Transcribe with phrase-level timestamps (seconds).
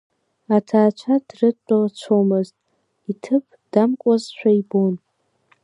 [0.55, 2.55] Аҭаацәа дрыдтәалацәомызт,
[3.11, 4.95] иҭыԥ дамкуазшәа ибон.